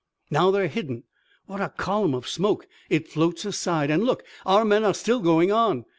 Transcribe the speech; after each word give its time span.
Now 0.31 0.49
they're 0.49 0.67
hidden! 0.67 1.03
What 1.45 1.61
a 1.61 1.69
column 1.69 2.15
of 2.15 2.27
smoke! 2.27 2.65
It 2.89 3.07
floats 3.07 3.45
aside, 3.45 3.91
and, 3.91 4.03
look, 4.03 4.23
our 4.47 4.65
men 4.65 4.83
are 4.83 4.95
still 4.95 5.19
going 5.19 5.51
on! 5.51 5.85